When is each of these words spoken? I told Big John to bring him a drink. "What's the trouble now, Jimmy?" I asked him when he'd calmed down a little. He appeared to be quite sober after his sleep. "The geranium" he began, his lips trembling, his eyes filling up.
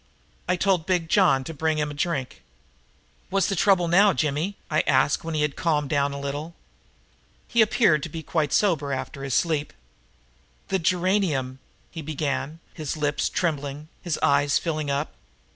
I 0.49 0.55
told 0.55 0.87
Big 0.87 1.09
John 1.09 1.43
to 1.43 1.53
bring 1.53 1.77
him 1.77 1.91
a 1.91 1.93
drink. 1.93 2.41
"What's 3.29 3.45
the 3.45 3.55
trouble 3.55 3.87
now, 3.87 4.13
Jimmy?" 4.13 4.57
I 4.67 4.81
asked 4.87 5.19
him 5.21 5.25
when 5.27 5.35
he'd 5.35 5.55
calmed 5.55 5.91
down 5.91 6.11
a 6.11 6.19
little. 6.19 6.55
He 7.47 7.61
appeared 7.61 8.01
to 8.01 8.09
be 8.09 8.23
quite 8.23 8.51
sober 8.51 8.91
after 8.91 9.21
his 9.23 9.35
sleep. 9.35 9.73
"The 10.69 10.79
geranium" 10.79 11.59
he 11.91 12.01
began, 12.01 12.61
his 12.73 12.97
lips 12.97 13.29
trembling, 13.29 13.89
his 14.01 14.17
eyes 14.23 14.57
filling 14.57 14.89
up. 14.89 15.13